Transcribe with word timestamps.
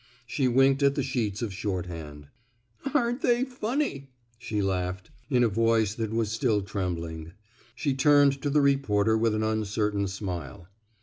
She 0.25 0.47
winked 0.47 0.81
at 0.81 0.95
the 0.95 1.03
sheets 1.03 1.43
of 1.43 1.53
shorthand. 1.53 2.25
ArenH 2.95 3.21
they 3.21 3.43
funny?" 3.43 4.09
she 4.39 4.59
laughed, 4.59 5.11
in 5.29 5.43
a 5.43 5.47
295 5.47 5.51
THE 5.51 5.67
SMOKE 5.67 5.69
EATERS 5.69 5.69
voice 5.69 5.95
thaf 5.95 6.17
was 6.17 6.31
still 6.31 6.61
trembling. 6.63 7.31
She 7.75 7.93
turned 7.93 8.41
to 8.41 8.49
the 8.49 8.61
reporter 8.61 9.15
with 9.15 9.35
an 9.35 9.43
uncertain 9.43 10.07
smile. 10.07 10.67